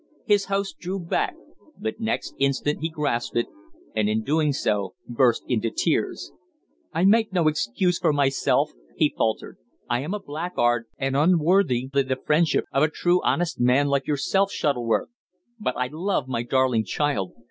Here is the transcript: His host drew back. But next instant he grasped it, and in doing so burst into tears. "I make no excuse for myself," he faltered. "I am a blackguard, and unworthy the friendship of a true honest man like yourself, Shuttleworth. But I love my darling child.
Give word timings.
His 0.25 0.45
host 0.45 0.79
drew 0.79 0.99
back. 0.99 1.35
But 1.77 1.99
next 1.99 2.33
instant 2.39 2.79
he 2.81 2.89
grasped 2.89 3.37
it, 3.37 3.45
and 3.95 4.09
in 4.09 4.23
doing 4.23 4.51
so 4.51 4.95
burst 5.07 5.43
into 5.47 5.69
tears. 5.69 6.31
"I 6.91 7.05
make 7.05 7.31
no 7.31 7.47
excuse 7.47 7.99
for 7.99 8.11
myself," 8.11 8.71
he 8.97 9.13
faltered. 9.15 9.59
"I 9.87 9.99
am 9.99 10.15
a 10.15 10.19
blackguard, 10.19 10.85
and 10.97 11.15
unworthy 11.15 11.87
the 11.93 12.17
friendship 12.25 12.65
of 12.71 12.81
a 12.81 12.89
true 12.89 13.21
honest 13.23 13.59
man 13.59 13.89
like 13.89 14.07
yourself, 14.07 14.51
Shuttleworth. 14.51 15.09
But 15.59 15.77
I 15.77 15.85
love 15.91 16.27
my 16.27 16.41
darling 16.41 16.83
child. 16.83 17.33